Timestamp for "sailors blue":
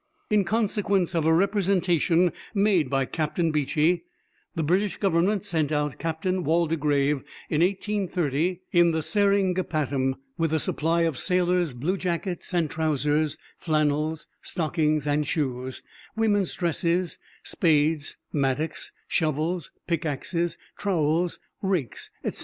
11.19-11.97